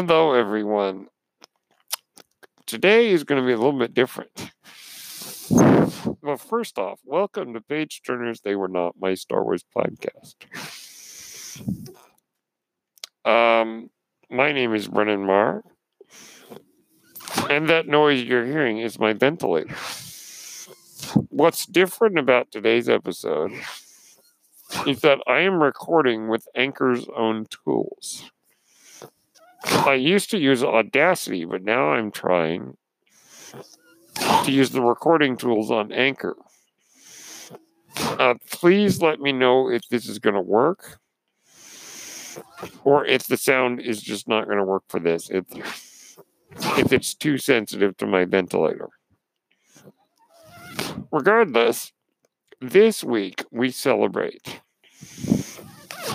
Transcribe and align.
Hello, 0.00 0.32
everyone. 0.32 1.08
Today 2.66 3.08
is 3.08 3.24
going 3.24 3.42
to 3.42 3.44
be 3.44 3.52
a 3.52 3.56
little 3.56 3.76
bit 3.76 3.94
different. 3.94 4.52
Well, 5.50 6.36
first 6.36 6.78
off, 6.78 7.00
welcome 7.04 7.52
to 7.54 7.60
Page 7.60 8.02
Turners 8.06 8.40
They 8.40 8.54
Were 8.54 8.68
Not, 8.68 8.94
my 9.00 9.14
Star 9.14 9.42
Wars 9.42 9.64
podcast. 9.76 10.36
Um, 13.24 13.90
my 14.30 14.52
name 14.52 14.72
is 14.72 14.86
Brennan 14.86 15.26
Marr, 15.26 15.64
and 17.50 17.68
that 17.68 17.88
noise 17.88 18.22
you're 18.22 18.46
hearing 18.46 18.78
is 18.78 19.00
my 19.00 19.14
ventilator. 19.14 19.74
What's 21.28 21.66
different 21.66 22.20
about 22.20 22.52
today's 22.52 22.88
episode 22.88 23.50
is 24.86 25.00
that 25.00 25.18
I 25.26 25.40
am 25.40 25.60
recording 25.60 26.28
with 26.28 26.46
Anchor's 26.54 27.08
own 27.16 27.46
tools. 27.64 28.30
I 29.64 29.94
used 29.94 30.30
to 30.30 30.38
use 30.38 30.62
Audacity, 30.62 31.44
but 31.44 31.62
now 31.62 31.92
I'm 31.92 32.10
trying 32.10 32.76
to 34.44 34.52
use 34.52 34.70
the 34.70 34.82
recording 34.82 35.36
tools 35.36 35.70
on 35.70 35.92
Anchor. 35.92 36.36
Uh, 37.96 38.34
please 38.50 39.02
let 39.02 39.20
me 39.20 39.32
know 39.32 39.70
if 39.70 39.82
this 39.88 40.08
is 40.08 40.18
going 40.18 40.34
to 40.34 40.40
work 40.40 40.98
or 42.84 43.04
if 43.04 43.26
the 43.26 43.36
sound 43.36 43.80
is 43.80 44.02
just 44.02 44.28
not 44.28 44.46
going 44.46 44.58
to 44.58 44.64
work 44.64 44.84
for 44.88 45.00
this. 45.00 45.30
If, 45.30 45.44
if 46.78 46.92
it's 46.92 47.14
too 47.14 47.38
sensitive 47.38 47.96
to 47.98 48.06
my 48.06 48.24
ventilator. 48.24 48.88
Regardless, 51.10 51.92
this 52.60 53.02
week 53.02 53.44
we 53.50 53.70
celebrate. 53.70 54.60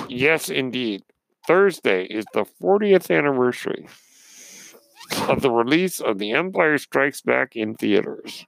Yes, 0.07 0.49
indeed. 0.49 1.03
Thursday 1.45 2.05
is 2.05 2.25
the 2.33 2.45
40th 2.61 3.15
anniversary 3.15 3.87
of 5.27 5.41
the 5.41 5.51
release 5.51 5.99
of 5.99 6.17
The 6.17 6.31
Empire 6.31 6.77
Strikes 6.77 7.21
Back 7.21 7.55
in 7.55 7.75
theaters. 7.75 8.45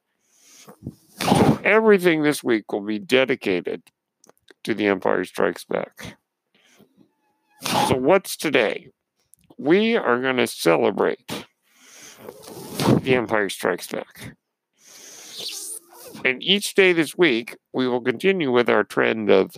Everything 1.64 2.24
this 2.24 2.44
week 2.44 2.72
will 2.72 2.86
be 2.86 3.00
dedicated 3.00 3.84
to 4.64 4.74
The 4.74 4.88
Empire 4.88 5.26
Strikes 5.26 5.66
Back. 5.66 6.18
So, 7.88 7.96
what's 7.96 8.38
today? 8.38 8.90
We 9.58 9.96
are 9.98 10.22
going 10.22 10.38
to 10.38 10.48
celebrate 10.48 11.46
The 13.02 13.16
Empire 13.16 13.50
Strikes 13.50 13.88
Back. 13.88 14.36
And 16.24 16.42
each 16.42 16.76
day 16.76 16.94
this 16.94 17.18
week, 17.18 17.58
we 17.74 17.88
will 17.88 18.02
continue 18.02 18.52
with 18.52 18.70
our 18.70 18.84
trend 18.84 19.30
of 19.30 19.58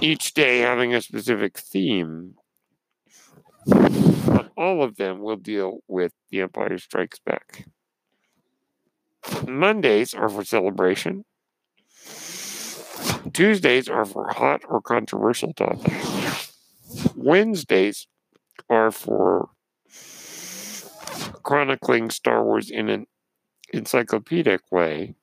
each 0.00 0.34
day 0.34 0.60
having 0.60 0.94
a 0.94 1.02
specific 1.02 1.58
theme. 1.58 2.34
But 3.66 4.50
all 4.56 4.82
of 4.82 4.96
them 4.96 5.20
will 5.20 5.36
deal 5.36 5.80
with 5.88 6.12
The 6.30 6.40
Empire 6.40 6.78
Strikes 6.78 7.18
Back. 7.18 7.66
Mondays 9.46 10.14
are 10.14 10.28
for 10.28 10.44
celebration. 10.44 11.24
Tuesdays 13.32 13.88
are 13.88 14.04
for 14.04 14.28
hot 14.30 14.62
or 14.68 14.80
controversial 14.80 15.52
topics. 15.54 16.52
Wednesdays 17.14 18.08
are 18.68 18.90
for 18.90 19.50
chronicling 21.42 22.10
Star 22.10 22.44
Wars 22.44 22.70
in 22.70 22.88
an 22.88 23.06
encyclopedic 23.72 24.60
way. 24.70 25.14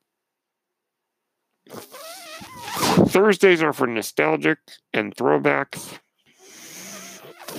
Thursdays 3.09 3.63
are 3.63 3.73
for 3.73 3.87
nostalgic 3.87 4.59
and 4.93 5.15
throwbacks. 5.15 5.97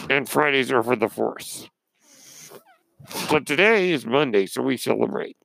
And 0.09 0.29
Fridays 0.29 0.71
are 0.71 0.83
for 0.83 0.95
the 0.95 1.09
Force. 1.09 1.69
But 3.29 3.47
today 3.47 3.91
is 3.91 4.07
Monday, 4.07 4.47
so 4.47 4.63
we 4.63 4.77
celebrate. 4.77 5.37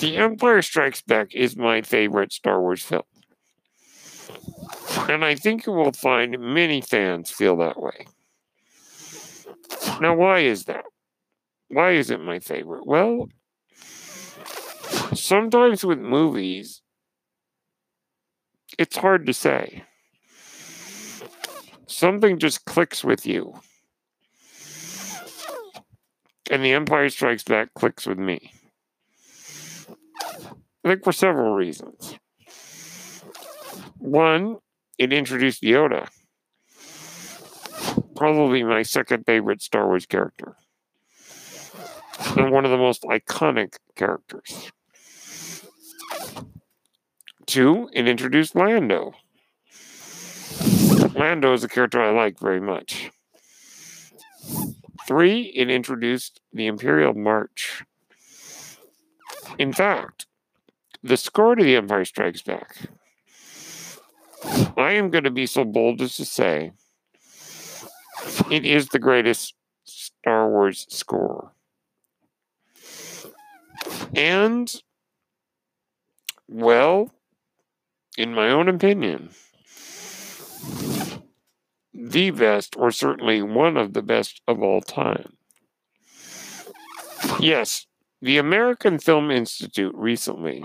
The 0.00 0.16
Empire 0.16 0.60
Strikes 0.60 1.00
Back 1.00 1.34
is 1.34 1.56
my 1.56 1.80
favorite 1.80 2.32
Star 2.32 2.60
Wars 2.60 2.82
film. 2.82 3.02
And 5.08 5.24
I 5.24 5.34
think 5.34 5.66
you 5.66 5.72
will 5.72 5.92
find 5.92 6.38
many 6.38 6.82
fans 6.82 7.30
feel 7.30 7.56
that 7.56 7.80
way. 7.80 8.06
Now, 10.00 10.14
why 10.14 10.40
is 10.40 10.64
that? 10.64 10.84
Why 11.68 11.92
is 11.92 12.10
it 12.10 12.20
my 12.20 12.40
favorite? 12.40 12.86
Well, 12.86 13.28
sometimes 15.14 15.84
with 15.84 15.98
movies, 15.98 16.82
it's 18.78 18.96
hard 18.96 19.26
to 19.26 19.32
say. 19.32 19.84
Something 21.86 22.38
just 22.38 22.64
clicks 22.64 23.04
with 23.04 23.26
you. 23.26 23.60
And 26.50 26.64
The 26.64 26.72
Empire 26.72 27.08
Strikes 27.08 27.44
Back 27.44 27.72
clicks 27.74 28.06
with 28.06 28.18
me. 28.18 28.52
I 30.84 30.88
think 30.88 31.04
for 31.04 31.12
several 31.12 31.54
reasons. 31.54 32.18
One, 33.98 34.58
it 34.98 35.12
introduced 35.12 35.62
Yoda, 35.62 36.08
probably 38.14 38.62
my 38.62 38.82
second 38.82 39.24
favorite 39.24 39.62
Star 39.62 39.86
Wars 39.86 40.04
character, 40.04 40.56
and 42.36 42.50
one 42.52 42.66
of 42.66 42.70
the 42.70 42.76
most 42.76 43.02
iconic 43.04 43.76
characters. 43.96 44.70
Two, 47.46 47.88
it 47.92 48.08
introduced 48.08 48.54
Lando. 48.54 49.12
Lando 51.14 51.52
is 51.52 51.62
a 51.62 51.68
character 51.68 52.02
I 52.02 52.10
like 52.10 52.38
very 52.38 52.60
much. 52.60 53.10
Three, 55.06 55.52
it 55.54 55.70
introduced 55.70 56.40
the 56.52 56.66
Imperial 56.66 57.14
March. 57.14 57.84
In 59.58 59.72
fact, 59.72 60.26
the 61.02 61.16
score 61.16 61.54
to 61.54 61.62
The 61.62 61.76
Empire 61.76 62.04
Strikes 62.04 62.42
Back. 62.42 62.88
I 64.76 64.92
am 64.92 65.10
going 65.10 65.24
to 65.24 65.30
be 65.30 65.46
so 65.46 65.64
bold 65.64 66.00
as 66.00 66.16
to 66.16 66.24
say 66.24 66.72
it 68.50 68.64
is 68.64 68.88
the 68.88 68.98
greatest 68.98 69.54
Star 69.84 70.48
Wars 70.48 70.86
score. 70.88 71.52
And, 74.14 74.72
well, 76.48 77.12
in 78.16 78.34
my 78.34 78.48
own 78.48 78.68
opinion, 78.68 79.30
the 81.92 82.30
best, 82.30 82.76
or 82.76 82.90
certainly 82.90 83.42
one 83.42 83.76
of 83.76 83.92
the 83.92 84.02
best 84.02 84.40
of 84.46 84.62
all 84.62 84.80
time. 84.80 85.36
Yes, 87.40 87.86
the 88.20 88.38
American 88.38 88.98
Film 88.98 89.30
Institute 89.30 89.94
recently, 89.94 90.64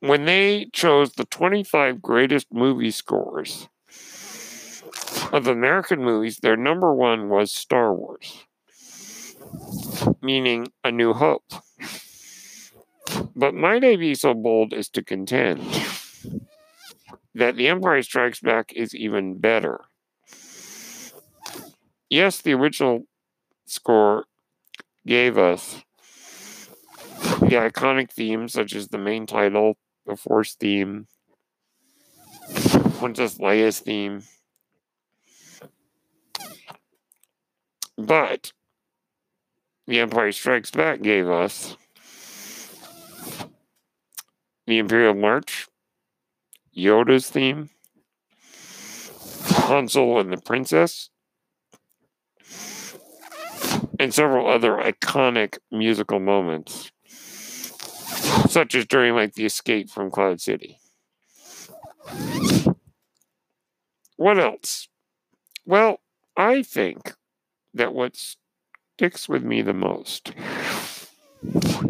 when 0.00 0.24
they 0.24 0.68
chose 0.72 1.14
the 1.14 1.24
25 1.24 2.02
greatest 2.02 2.52
movie 2.52 2.90
scores 2.90 3.68
of 5.32 5.46
American 5.46 6.02
movies, 6.02 6.38
their 6.38 6.56
number 6.56 6.94
one 6.94 7.28
was 7.28 7.52
Star 7.52 7.94
Wars, 7.94 8.44
meaning 10.20 10.68
A 10.84 10.92
New 10.92 11.14
Hope. 11.14 11.44
But 13.38 13.54
might 13.54 13.84
I 13.84 13.96
be 13.96 14.14
so 14.14 14.32
bold 14.32 14.72
as 14.72 14.88
to 14.90 15.04
contend 15.04 15.60
that 17.34 17.56
The 17.56 17.68
Empire 17.68 18.02
Strikes 18.02 18.40
Back 18.40 18.72
is 18.72 18.94
even 18.94 19.36
better? 19.36 19.82
Yes, 22.08 22.40
the 22.40 22.54
original 22.54 23.04
score 23.66 24.24
gave 25.06 25.36
us 25.36 25.82
the 27.40 27.56
iconic 27.56 28.10
themes 28.10 28.54
such 28.54 28.74
as 28.74 28.88
the 28.88 28.96
main 28.96 29.26
title, 29.26 29.76
the 30.06 30.16
Force 30.16 30.54
theme, 30.54 31.06
Princess 32.98 33.38
Leia's 33.38 33.80
theme. 33.80 34.22
But 37.98 38.52
The 39.86 40.00
Empire 40.00 40.32
Strikes 40.32 40.70
Back 40.70 41.02
gave 41.02 41.28
us 41.28 41.76
the 44.66 44.78
Imperial 44.78 45.14
March, 45.14 45.68
Yoda's 46.76 47.30
theme, 47.30 47.70
Han 49.66 49.88
Solo 49.88 50.18
and 50.18 50.32
the 50.32 50.36
Princess, 50.36 51.10
and 53.98 54.12
several 54.12 54.48
other 54.48 54.72
iconic 54.72 55.58
musical 55.70 56.20
moments, 56.20 56.90
such 58.48 58.74
as 58.74 58.86
during 58.86 59.14
like 59.14 59.34
the 59.34 59.46
escape 59.46 59.88
from 59.88 60.10
Cloud 60.10 60.40
City. 60.40 60.78
What 64.16 64.38
else? 64.38 64.88
Well, 65.64 66.00
I 66.36 66.62
think 66.62 67.14
that 67.74 67.94
what 67.94 68.16
sticks 68.96 69.28
with 69.28 69.42
me 69.42 69.62
the 69.62 69.74
most 69.74 70.32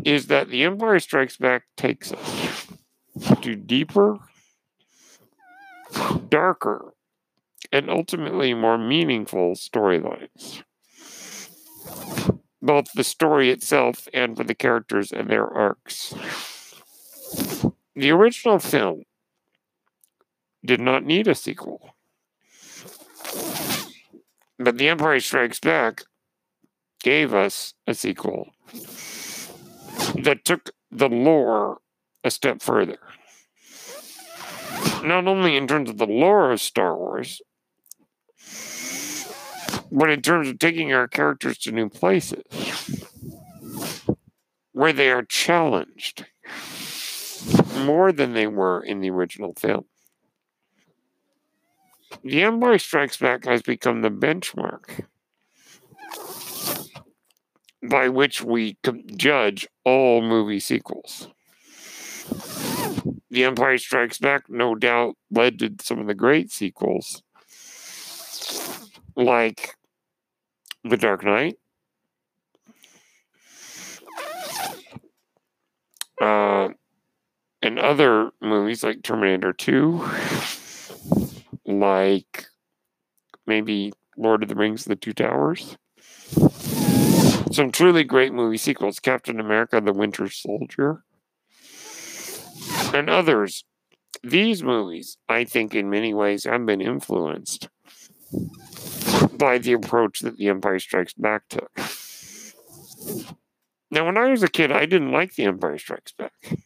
is 0.05 0.26
that 0.29 0.49
The 0.49 0.64
Empire 0.64 1.00
Strikes 1.00 1.37
Back 1.37 1.64
takes 1.76 2.12
us 2.12 2.67
to 3.41 3.55
deeper, 3.55 4.19
darker 6.29 6.94
and 7.73 7.91
ultimately 7.91 8.55
more 8.55 8.79
meaningful 8.79 9.55
storylines. 9.55 10.62
Both 12.62 12.93
the 12.94 13.05
story 13.05 13.50
itself 13.50 14.08
and 14.12 14.37
for 14.37 14.44
the 14.44 14.55
characters 14.55 15.12
and 15.12 15.29
their 15.29 15.47
arcs. 15.47 16.14
The 17.94 18.11
original 18.11 18.58
film 18.58 19.03
did 20.64 20.81
not 20.81 21.05
need 21.05 21.29
a 21.29 21.35
sequel. 21.35 21.94
But 24.58 24.79
The 24.79 24.88
Empire 24.88 25.20
Strikes 25.20 25.61
Back 25.61 26.03
gave 27.03 27.35
us 27.35 27.75
a 27.87 27.94
sequel 27.94 28.53
that 30.26 30.44
took 30.44 30.70
the 30.90 31.08
lore 31.08 31.78
a 32.25 32.31
step 32.31 32.61
further. 32.61 32.99
Not 35.05 35.28
only 35.28 35.56
in 35.56 35.69
terms 35.69 35.88
of 35.88 35.99
the 35.99 36.06
lore 36.06 36.50
of 36.50 36.61
Star 36.61 36.96
Wars, 36.96 37.40
but 39.93 40.11
in 40.11 40.23
terms 40.23 40.49
of 40.49 40.58
taking 40.58 40.93
our 40.93 41.06
characters 41.06 41.58
to 41.58 41.70
new 41.70 41.88
places 41.88 42.43
where 44.73 44.93
they 44.93 45.11
are 45.11 45.23
challenged 45.23 46.26
more 47.76 48.11
than 48.11 48.32
they 48.32 48.49
were 48.49 48.82
in 48.82 49.00
the 49.00 49.11
original 49.11 49.55
film. 49.55 49.84
The 52.25 52.43
Empire 52.43 52.79
Strikes 52.79 53.17
Back 53.17 53.44
has 53.44 53.62
become 53.62 54.02
the 54.02 54.11
benchmark 54.11 55.06
by 57.88 58.08
which 58.08 58.42
we 58.42 58.76
judge 59.16 59.66
all 59.84 60.22
movie 60.22 60.60
sequels. 60.60 61.28
The 63.30 63.44
Empire 63.44 63.78
Strikes 63.78 64.18
Back, 64.18 64.48
no 64.48 64.74
doubt, 64.74 65.16
led 65.30 65.58
to 65.58 65.74
some 65.82 65.98
of 65.98 66.06
the 66.06 66.14
great 66.14 66.50
sequels, 66.50 67.22
like 69.14 69.74
The 70.84 70.96
Dark 70.96 71.24
Knight, 71.24 71.58
uh, 76.20 76.68
and 77.62 77.78
other 77.78 78.30
movies 78.40 78.82
like 78.82 79.02
Terminator 79.02 79.52
2, 79.52 80.08
like 81.66 82.46
maybe 83.46 83.92
Lord 84.16 84.42
of 84.42 84.48
the 84.48 84.54
Rings, 84.54 84.84
The 84.84 84.96
Two 84.96 85.12
Towers. 85.12 85.76
Some 87.56 87.73
truly 87.73 88.05
great 88.05 88.35
movie 88.35 88.58
sequels 88.58 89.00
Captain 89.00 89.41
America, 89.41 89.81
The 89.81 89.94
Winter 89.94 90.29
Soldier, 90.29 91.05
and 92.93 93.08
others. 93.08 93.64
These 94.23 94.62
movies, 94.62 95.17
I 95.26 95.44
think, 95.44 95.75
in 95.75 95.88
many 95.88 96.12
ways 96.12 96.44
have 96.44 96.67
been 96.67 96.82
influenced 96.82 97.70
by 99.38 99.56
the 99.56 99.73
approach 99.73 100.20
that 100.20 100.37
The 100.37 100.49
Empire 100.49 100.79
Strikes 100.79 101.14
Back 101.14 101.49
took. 101.49 101.70
Now, 103.91 104.05
when 104.05 104.19
I 104.19 104.29
was 104.29 104.43
a 104.43 104.49
kid, 104.49 104.70
I 104.70 104.85
didn't 104.85 105.12
like 105.12 105.35
The 105.35 105.44
Empire 105.44 105.79
Strikes 105.79 106.12
Back. 106.12 106.58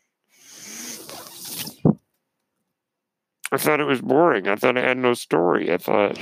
I 3.52 3.58
thought 3.58 3.78
it 3.78 3.84
was 3.84 4.00
boring. 4.00 4.48
I 4.48 4.56
thought 4.56 4.76
it 4.76 4.82
had 4.82 4.98
no 4.98 5.14
story. 5.14 5.72
I 5.72 5.76
thought 5.76 6.18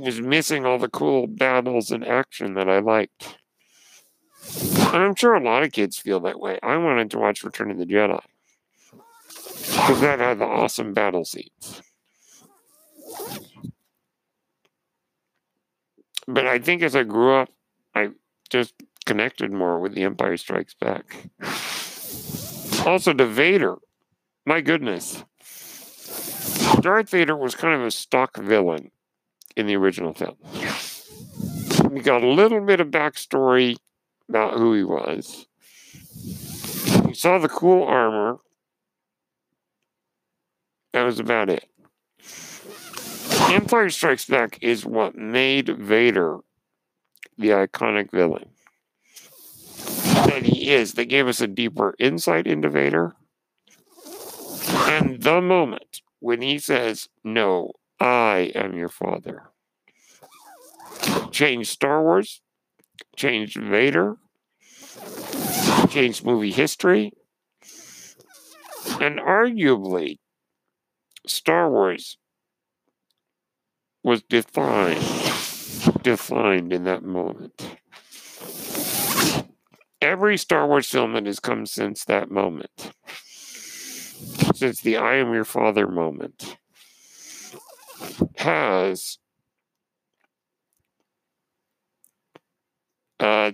was 0.00 0.20
missing 0.20 0.66
all 0.66 0.78
the 0.78 0.88
cool 0.88 1.26
battles 1.26 1.90
and 1.90 2.06
action 2.06 2.54
that 2.54 2.68
I 2.68 2.78
liked. 2.78 3.36
And 4.58 4.96
I'm 4.96 5.14
sure 5.14 5.34
a 5.34 5.42
lot 5.42 5.62
of 5.62 5.72
kids 5.72 5.98
feel 5.98 6.20
that 6.20 6.40
way. 6.40 6.58
I 6.62 6.76
wanted 6.76 7.10
to 7.12 7.18
watch 7.18 7.44
Return 7.44 7.70
of 7.70 7.78
the 7.78 7.86
Jedi 7.86 8.20
because 9.28 10.00
that 10.00 10.18
had 10.18 10.38
the 10.38 10.44
awesome 10.44 10.92
battle 10.92 11.24
scenes. 11.24 11.82
But 16.26 16.46
I 16.46 16.58
think 16.58 16.82
as 16.82 16.96
I 16.96 17.02
grew 17.02 17.34
up, 17.34 17.50
I 17.94 18.10
just 18.50 18.74
connected 19.04 19.52
more 19.52 19.78
with 19.80 19.94
The 19.94 20.04
Empire 20.04 20.36
Strikes 20.36 20.74
Back. 20.74 21.30
Also, 22.86 23.12
to 23.12 23.26
Vader. 23.26 23.76
My 24.46 24.60
goodness. 24.60 25.24
Darth 26.80 27.10
Vader 27.10 27.36
was 27.36 27.54
kind 27.54 27.74
of 27.74 27.86
a 27.86 27.90
stock 27.90 28.36
villain 28.36 28.90
in 29.56 29.66
the 29.66 29.76
original 29.76 30.12
film. 30.12 30.36
We 31.90 32.00
got 32.00 32.22
a 32.22 32.28
little 32.28 32.60
bit 32.60 32.80
of 32.80 32.88
backstory 32.88 33.76
about 34.28 34.54
who 34.54 34.74
he 34.74 34.84
was. 34.84 35.46
We 37.04 37.14
saw 37.14 37.38
the 37.38 37.48
cool 37.48 37.84
armor. 37.84 38.38
That 40.92 41.02
was 41.02 41.18
about 41.18 41.50
it. 41.50 41.64
Empire 43.52 43.90
Strikes 43.90 44.26
Back 44.26 44.58
is 44.62 44.84
what 44.84 45.16
made 45.16 45.68
Vader 45.68 46.38
the 47.36 47.48
iconic 47.48 48.10
villain 48.10 48.50
that 50.30 50.44
he 50.44 50.70
is. 50.70 50.92
They 50.92 51.06
gave 51.06 51.26
us 51.26 51.40
a 51.40 51.46
deeper 51.46 51.94
insight 51.98 52.46
into 52.46 52.68
Vader. 52.68 53.14
And 54.68 55.22
the 55.22 55.40
moment 55.40 56.02
when 56.20 56.42
he 56.42 56.58
says, 56.58 57.08
No, 57.24 57.72
I 58.00 58.50
am 58.54 58.74
your 58.74 58.88
father, 58.88 59.50
changed 61.30 61.70
Star 61.70 62.02
Wars, 62.02 62.40
changed 63.16 63.56
Vader, 63.58 64.16
changed 65.90 66.24
movie 66.24 66.52
history, 66.52 67.12
and 69.00 69.18
arguably, 69.18 70.18
Star 71.26 71.70
Wars 71.70 72.16
was 74.02 74.22
defined, 74.22 75.02
defined 76.02 76.72
in 76.72 76.84
that 76.84 77.02
moment. 77.02 77.76
Every 80.00 80.38
Star 80.38 80.66
Wars 80.66 80.88
film 80.88 81.12
that 81.12 81.26
has 81.26 81.40
come 81.40 81.66
since 81.66 82.06
that 82.06 82.30
moment 82.30 82.92
since 84.54 84.80
the 84.82 84.96
I 84.96 85.14
am 85.14 85.32
your 85.32 85.44
father 85.44 85.86
moment 85.86 86.49
has 88.40 89.18
uh, 93.18 93.52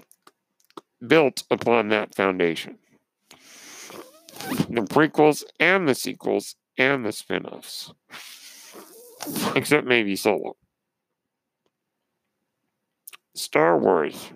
built 1.04 1.42
upon 1.50 1.88
that 1.88 2.14
foundation. 2.14 2.78
The 4.48 4.82
prequels 4.82 5.42
and 5.58 5.88
the 5.88 5.94
sequels 5.94 6.54
and 6.78 7.04
the 7.04 7.10
spin 7.10 7.46
offs, 7.46 7.92
except 9.56 9.87
maybe 9.88 10.14
Solo. 10.14 10.56
Star 13.34 13.76
Wars 13.76 14.30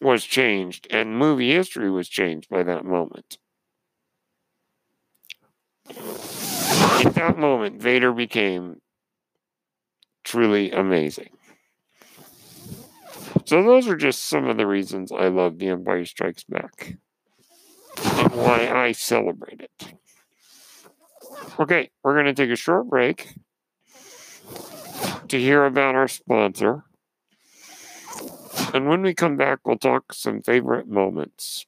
was 0.00 0.24
changed, 0.24 0.86
and 0.90 1.18
movie 1.18 1.52
history 1.52 1.90
was 1.90 2.08
changed 2.08 2.48
by 2.48 2.62
that 2.62 2.84
moment. 2.84 3.38
In 7.04 7.12
that 7.24 7.38
moment, 7.38 7.80
Vader 7.80 8.12
became 8.12 8.80
truly 10.24 10.70
amazing. 10.70 11.30
So, 13.46 13.62
those 13.62 13.88
are 13.88 13.96
just 13.96 14.24
some 14.24 14.48
of 14.48 14.56
the 14.56 14.66
reasons 14.66 15.12
I 15.12 15.28
love 15.28 15.58
The 15.58 15.68
Empire 15.68 16.04
Strikes 16.04 16.44
Back 16.44 16.96
and 18.02 18.32
why 18.32 18.68
I 18.68 18.92
celebrate 18.92 19.60
it. 19.60 19.94
Okay, 21.58 21.90
we're 22.02 22.14
going 22.14 22.26
to 22.26 22.34
take 22.34 22.50
a 22.50 22.56
short 22.56 22.88
break 22.88 23.34
to 25.28 25.38
hear 25.38 25.64
about 25.64 25.94
our 25.94 26.08
sponsor. 26.08 26.84
And 28.72 28.88
when 28.88 29.02
we 29.02 29.14
come 29.14 29.36
back, 29.36 29.60
we'll 29.64 29.78
talk 29.78 30.12
some 30.12 30.42
favorite 30.42 30.88
moments. 30.88 31.66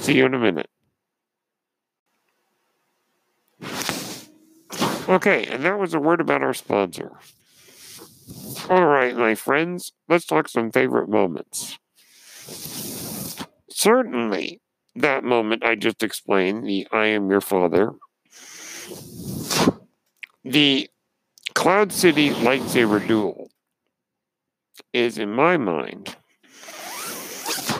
See 0.00 0.16
you 0.16 0.26
in 0.26 0.34
a 0.34 0.38
minute. 0.38 0.71
Okay, 5.08 5.46
and 5.46 5.64
that 5.64 5.78
was 5.78 5.94
a 5.94 6.00
word 6.00 6.20
about 6.20 6.42
our 6.42 6.54
sponsor. 6.54 7.12
All 8.70 8.86
right, 8.86 9.16
my 9.16 9.34
friends, 9.34 9.92
let's 10.08 10.24
talk 10.26 10.48
some 10.48 10.70
favorite 10.70 11.08
moments. 11.08 11.78
Certainly, 13.68 14.60
that 14.94 15.24
moment 15.24 15.64
I 15.64 15.74
just 15.74 16.02
explained, 16.02 16.66
the 16.66 16.86
I 16.92 17.06
am 17.06 17.30
your 17.30 17.40
father, 17.40 17.92
the 20.44 20.88
Cloud 21.54 21.92
City 21.92 22.30
lightsaber 22.30 23.06
duel 23.06 23.50
is, 24.92 25.18
in 25.18 25.32
my 25.32 25.56
mind, 25.56 26.16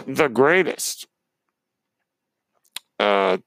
the 0.07 0.29
greatest 0.29 1.07
uh, 2.99 3.39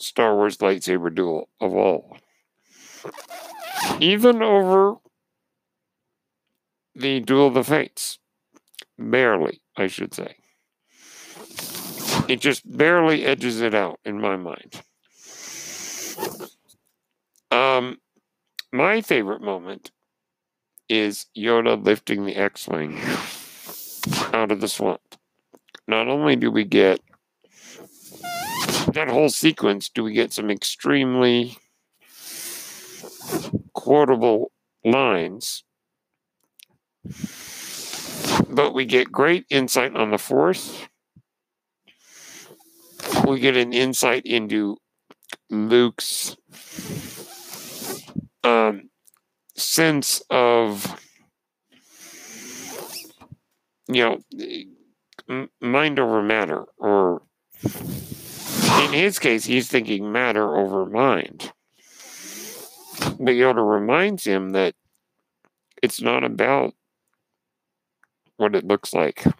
Star 0.00 0.34
Wars 0.34 0.56
lightsaber 0.58 1.14
duel 1.14 1.48
of 1.60 1.74
all 1.74 2.16
even 4.00 4.42
over 4.42 4.96
the 6.94 7.20
Duel 7.20 7.48
of 7.48 7.54
the 7.54 7.64
Fates. 7.64 8.18
Barely, 8.98 9.60
I 9.76 9.86
should 9.86 10.14
say. 10.14 10.36
It 12.28 12.40
just 12.40 12.70
barely 12.76 13.24
edges 13.24 13.60
it 13.60 13.74
out 13.74 13.98
in 14.04 14.20
my 14.20 14.36
mind. 14.36 14.82
Um, 17.50 17.98
My 18.72 19.00
favorite 19.00 19.42
moment 19.42 19.90
is 20.88 21.26
Yoda 21.36 21.82
lifting 21.82 22.24
the 22.24 22.36
X 22.36 22.68
Wing 22.68 23.00
out 24.32 24.52
of 24.52 24.60
the 24.60 24.68
swamp. 24.68 25.00
Not 25.88 26.08
only 26.08 26.36
do 26.36 26.50
we 26.50 26.64
get 26.64 27.00
that 28.94 29.08
whole 29.08 29.28
sequence, 29.28 29.88
do 29.88 30.02
we 30.04 30.12
get 30.12 30.32
some 30.32 30.50
extremely 30.50 31.56
quotable 33.72 34.50
lines, 34.84 35.64
but 38.48 38.74
we 38.74 38.84
get 38.84 39.12
great 39.12 39.44
insight 39.50 39.94
on 39.96 40.10
the 40.10 40.18
Force. 40.18 40.86
We 43.26 43.40
get 43.40 43.56
an 43.56 43.72
insight 43.72 44.24
into 44.26 44.76
Luke's 45.50 46.36
um, 48.44 48.90
sense 49.56 50.22
of, 50.30 51.00
you 53.88 54.04
know, 54.04 55.48
mind 55.60 55.98
over 55.98 56.22
matter, 56.22 56.64
or 56.78 57.22
in 58.80 58.92
his 58.92 59.18
case, 59.18 59.44
he's 59.44 59.68
thinking 59.68 60.10
matter 60.10 60.56
over 60.56 60.86
mind. 60.86 61.52
But 63.00 63.34
Yoda 63.34 63.66
reminds 63.66 64.24
him 64.24 64.50
that 64.50 64.74
it's 65.82 66.00
not 66.00 66.24
about 66.24 66.74
what 68.36 68.54
it 68.54 68.66
looks 68.66 68.94
like 68.94 69.26
or 69.26 69.32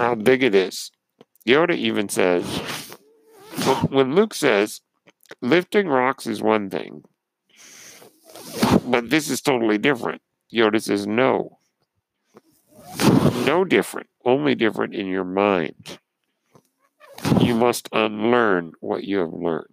how 0.00 0.14
big 0.14 0.42
it 0.42 0.54
is. 0.54 0.90
Yoda 1.46 1.74
even 1.74 2.08
says, 2.08 2.44
when 3.88 4.14
Luke 4.14 4.34
says, 4.34 4.80
lifting 5.40 5.88
rocks 5.88 6.26
is 6.26 6.42
one 6.42 6.70
thing, 6.70 7.04
but 8.86 9.10
this 9.10 9.28
is 9.30 9.40
totally 9.40 9.78
different. 9.78 10.22
Yoda 10.52 10.80
says, 10.80 11.06
no. 11.06 11.58
No 13.46 13.64
different, 13.64 14.08
only 14.24 14.54
different 14.54 14.94
in 14.94 15.06
your 15.06 15.24
mind. 15.24 15.98
You 17.40 17.54
must 17.54 17.88
unlearn 17.92 18.72
what 18.80 19.04
you 19.04 19.18
have 19.18 19.32
learned. 19.32 19.66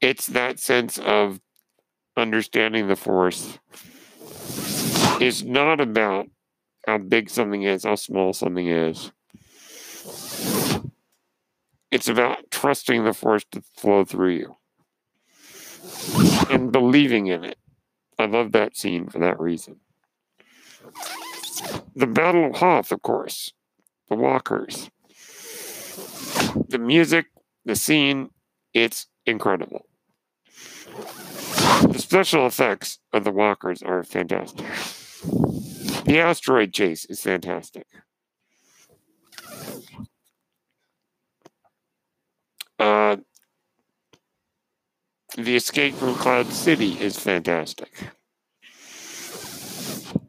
It's 0.00 0.26
that 0.26 0.58
sense 0.58 0.98
of 0.98 1.40
understanding 2.16 2.88
the 2.88 2.96
force 2.96 3.58
is 5.20 5.44
not 5.44 5.80
about 5.80 6.28
how 6.86 6.98
big 6.98 7.30
something 7.30 7.62
is, 7.62 7.84
how 7.84 7.94
small 7.94 8.32
something 8.32 8.68
is. 8.68 9.10
It's 11.90 12.08
about 12.08 12.50
trusting 12.50 13.04
the 13.04 13.12
force 13.12 13.44
to 13.52 13.62
flow 13.76 14.04
through 14.04 14.34
you 14.34 14.56
and 16.50 16.70
believing 16.72 17.26
in 17.26 17.44
it. 17.44 17.58
I 18.18 18.26
love 18.26 18.52
that 18.52 18.76
scene 18.76 19.08
for 19.08 19.18
that 19.18 19.38
reason. 19.40 19.80
The 21.94 22.06
Battle 22.06 22.50
of 22.50 22.56
Hoth, 22.56 22.92
of 22.92 23.02
course, 23.02 23.52
the 24.08 24.16
walkers, 24.16 24.90
the 26.68 26.78
music, 26.78 27.26
the 27.64 27.76
scene, 27.76 28.30
it's 28.74 29.06
incredible. 29.24 29.86
The 31.82 31.98
special 31.98 32.46
effects 32.46 32.98
of 33.12 33.24
the 33.24 33.30
walkers 33.30 33.82
are 33.82 34.02
fantastic. 34.02 34.66
The 36.04 36.18
asteroid 36.20 36.72
chase 36.72 37.04
is 37.06 37.20
fantastic. 37.20 37.86
Uh, 42.78 43.16
the 45.36 45.56
escape 45.56 45.94
from 45.94 46.14
Cloud 46.14 46.46
City 46.52 47.00
is 47.00 47.18
fantastic. 47.18 48.12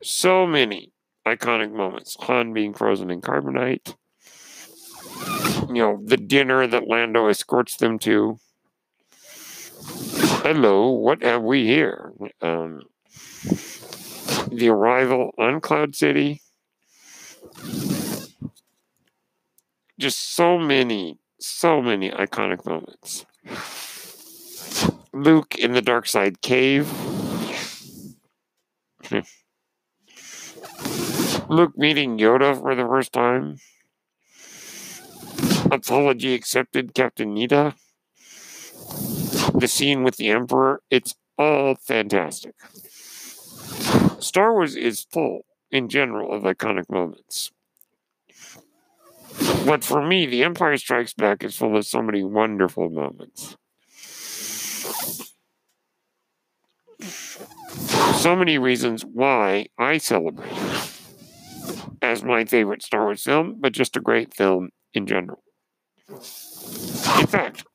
So 0.02 0.48
many 0.48 0.94
iconic 1.36 1.72
moments. 1.72 2.16
Han 2.22 2.54
being 2.54 2.74
frozen 2.74 3.12
in 3.12 3.22
carbonite. 3.22 3.96
You 5.68 5.74
know, 5.74 6.02
the 6.04 6.18
dinner 6.18 6.68
that 6.68 6.88
Lando 6.88 7.28
escorts 7.28 7.76
them 7.78 8.00
to. 8.00 8.40
Hello, 10.44 10.92
what 10.92 11.24
have 11.24 11.44
we 11.44 11.66
here? 11.66 12.14
Um, 12.42 12.82
the 14.52 14.70
arrival 14.70 15.32
on 15.38 15.60
Cloud 15.60 15.96
City. 15.96 16.42
Just 20.00 20.36
so 20.36 20.58
many, 20.58 21.18
so 21.40 21.82
many 21.82 22.12
iconic 22.12 22.66
moments. 22.66 23.26
Luke 25.12 25.56
in 25.58 25.74
the 25.74 25.82
dark 25.82 26.08
side 26.08 26.42
cave. 26.42 26.92
Luke 31.50 31.78
meeting 31.78 32.18
Yoda 32.18 32.60
for 32.60 32.76
the 32.76 32.86
first 32.86 33.14
time. 33.14 33.58
Apology 35.72 36.34
accepted, 36.34 36.94
Captain 36.94 37.34
Needa. 37.34 37.76
The 39.58 39.68
scene 39.68 40.04
with 40.04 40.18
the 40.18 40.30
Emperor. 40.30 40.82
It's 40.90 41.16
all 41.38 41.76
fantastic. 41.76 42.54
Star 44.20 44.54
Wars 44.54 44.76
is 44.76 45.08
full, 45.12 45.46
in 45.72 45.88
general, 45.88 46.34
of 46.34 46.44
iconic 46.44 46.90
moments. 46.90 47.52
But 49.66 49.84
for 49.84 50.06
me, 50.06 50.26
The 50.26 50.44
Empire 50.44 50.78
Strikes 50.78 51.14
Back 51.14 51.44
is 51.44 51.56
full 51.56 51.78
of 51.78 51.86
so 51.86 52.02
many 52.02 52.24
wonderful 52.24 52.90
moments. 52.90 53.56
So 58.16 58.36
many 58.36 58.58
reasons 58.58 59.06
why 59.06 59.68
I 59.78 59.98
celebrate 60.00 60.67
as 62.08 62.24
my 62.24 62.46
favorite 62.46 62.82
Star 62.82 63.04
Wars 63.04 63.24
film, 63.24 63.58
but 63.60 63.74
just 63.74 63.98
a 63.98 64.02
great 64.02 64.34
film 64.34 64.70
in 64.94 65.06
general. 65.06 65.44
In 66.10 67.28
fact, 67.28 67.66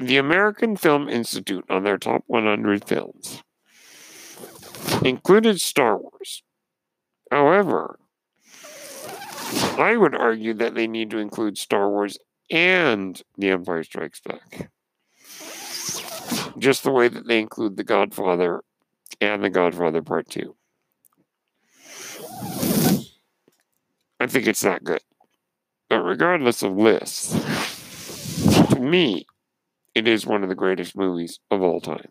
the 0.00 0.16
American 0.16 0.76
Film 0.76 1.08
Institute 1.08 1.64
on 1.70 1.84
their 1.84 1.98
top 1.98 2.24
100 2.26 2.84
films 2.84 3.42
included 5.04 5.60
Star 5.60 5.96
Wars. 5.96 6.42
However, 7.30 8.00
I 9.78 9.96
would 9.96 10.16
argue 10.16 10.54
that 10.54 10.74
they 10.74 10.88
need 10.88 11.10
to 11.10 11.18
include 11.18 11.56
Star 11.56 11.88
Wars 11.88 12.18
and 12.50 13.22
The 13.38 13.50
Empire 13.50 13.84
Strikes 13.84 14.20
Back. 14.20 14.70
Just 16.58 16.82
the 16.82 16.90
way 16.90 17.06
that 17.06 17.28
they 17.28 17.38
include 17.38 17.76
The 17.76 17.84
Godfather 17.84 18.62
and 19.20 19.44
The 19.44 19.50
Godfather 19.50 20.02
Part 20.02 20.28
2. 20.28 20.56
I 24.26 24.28
think 24.28 24.48
it's 24.48 24.64
not 24.64 24.82
good. 24.82 25.02
But 25.88 26.00
regardless 26.00 26.64
of 26.64 26.76
lists, 26.76 27.30
to 28.70 28.80
me, 28.80 29.24
it 29.94 30.08
is 30.08 30.26
one 30.26 30.42
of 30.42 30.48
the 30.48 30.56
greatest 30.56 30.96
movies 30.96 31.38
of 31.48 31.62
all 31.62 31.80
time. 31.80 32.10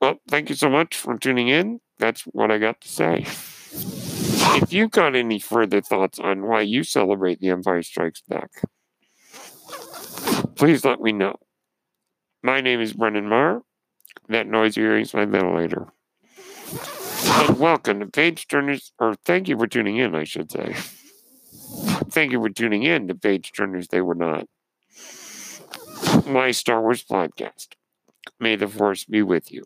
Well, 0.00 0.16
thank 0.26 0.48
you 0.48 0.56
so 0.56 0.68
much 0.68 0.96
for 0.96 1.16
tuning 1.16 1.46
in. 1.46 1.78
That's 1.96 2.22
what 2.22 2.50
I 2.50 2.58
got 2.58 2.80
to 2.80 2.88
say. 2.88 3.24
If 4.60 4.72
you've 4.72 4.90
got 4.90 5.14
any 5.14 5.38
further 5.38 5.80
thoughts 5.80 6.18
on 6.18 6.48
why 6.48 6.62
you 6.62 6.82
celebrate 6.82 7.38
The 7.38 7.50
Empire 7.50 7.84
Strikes 7.84 8.22
Back, 8.22 8.50
please 10.56 10.84
let 10.84 11.00
me 11.00 11.12
know. 11.12 11.36
My 12.42 12.60
name 12.60 12.80
is 12.80 12.94
Brendan 12.94 13.28
Marr. 13.28 13.62
That 14.28 14.48
noise 14.48 14.76
you're 14.76 14.88
hearing 14.88 15.02
is 15.02 15.14
my 15.14 15.24
ventilator. 15.24 15.86
And 17.38 17.60
welcome 17.60 18.00
to 18.00 18.06
Page 18.06 18.48
Turners, 18.48 18.92
or 18.98 19.14
thank 19.14 19.46
you 19.46 19.56
for 19.56 19.68
tuning 19.68 19.96
in, 19.96 20.12
I 20.12 20.24
should 20.24 20.50
say. 20.50 20.74
Thank 22.10 22.32
you 22.32 22.40
for 22.40 22.48
tuning 22.48 22.82
in 22.82 23.06
to 23.06 23.14
Page 23.14 23.52
Turners 23.56 23.86
They 23.86 24.00
Were 24.00 24.16
Not, 24.16 24.48
my 26.26 26.50
Star 26.50 26.82
Wars 26.82 27.04
podcast. 27.04 27.68
May 28.40 28.56
the 28.56 28.66
Force 28.66 29.04
be 29.04 29.22
with 29.22 29.52
you. 29.52 29.62